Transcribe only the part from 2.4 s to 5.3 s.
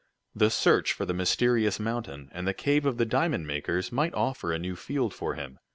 the cave of the diamond makers, might offer a new field